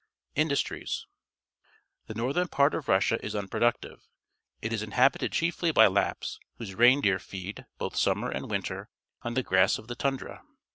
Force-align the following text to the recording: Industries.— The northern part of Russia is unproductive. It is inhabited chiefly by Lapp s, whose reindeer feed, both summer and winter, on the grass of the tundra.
Industries.— 0.33 1.05
The 2.07 2.15
northern 2.15 2.47
part 2.47 2.73
of 2.73 2.87
Russia 2.87 3.23
is 3.23 3.35
unproductive. 3.35 4.01
It 4.59 4.73
is 4.73 4.81
inhabited 4.81 5.31
chiefly 5.31 5.69
by 5.71 5.85
Lapp 5.85 6.23
s, 6.23 6.39
whose 6.57 6.73
reindeer 6.73 7.19
feed, 7.19 7.67
both 7.77 7.95
summer 7.95 8.31
and 8.31 8.49
winter, 8.49 8.89
on 9.21 9.35
the 9.35 9.43
grass 9.43 9.77
of 9.77 9.87
the 9.87 9.95
tundra. 9.95 10.41